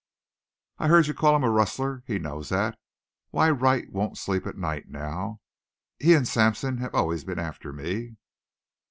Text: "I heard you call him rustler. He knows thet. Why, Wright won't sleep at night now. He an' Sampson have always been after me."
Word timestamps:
"I 0.79 0.87
heard 0.87 1.05
you 1.05 1.13
call 1.13 1.35
him 1.35 1.45
rustler. 1.45 2.03
He 2.07 2.17
knows 2.17 2.49
thet. 2.49 2.73
Why, 3.29 3.51
Wright 3.51 3.87
won't 3.91 4.17
sleep 4.17 4.47
at 4.47 4.57
night 4.57 4.89
now. 4.89 5.41
He 5.99 6.15
an' 6.15 6.25
Sampson 6.25 6.77
have 6.79 6.95
always 6.95 7.23
been 7.23 7.37
after 7.37 7.71
me." 7.71 8.15